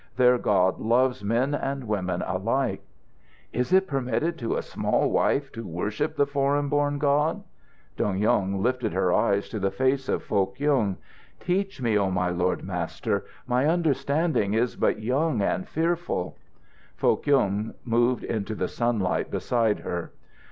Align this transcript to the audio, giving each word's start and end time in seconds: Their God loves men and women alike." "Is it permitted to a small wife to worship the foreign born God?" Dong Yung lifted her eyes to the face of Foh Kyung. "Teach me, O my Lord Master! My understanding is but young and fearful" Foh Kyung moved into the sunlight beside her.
Their 0.15 0.39
God 0.39 0.79
loves 0.79 1.23
men 1.23 1.53
and 1.53 1.83
women 1.83 2.23
alike." 2.23 2.83
"Is 3.53 3.71
it 3.71 3.85
permitted 3.85 4.35
to 4.39 4.55
a 4.57 4.63
small 4.63 5.11
wife 5.11 5.51
to 5.51 5.61
worship 5.67 6.15
the 6.15 6.25
foreign 6.25 6.69
born 6.69 6.97
God?" 6.97 7.43
Dong 7.97 8.17
Yung 8.17 8.63
lifted 8.63 8.93
her 8.93 9.13
eyes 9.13 9.47
to 9.49 9.59
the 9.59 9.69
face 9.69 10.09
of 10.09 10.23
Foh 10.23 10.47
Kyung. 10.47 10.97
"Teach 11.39 11.83
me, 11.83 11.99
O 11.99 12.09
my 12.09 12.31
Lord 12.31 12.63
Master! 12.63 13.25
My 13.45 13.67
understanding 13.67 14.55
is 14.55 14.75
but 14.75 14.99
young 15.03 15.39
and 15.43 15.67
fearful" 15.67 16.35
Foh 16.97 17.17
Kyung 17.17 17.75
moved 17.85 18.23
into 18.23 18.55
the 18.55 18.67
sunlight 18.67 19.29
beside 19.29 19.81
her. 19.81 20.13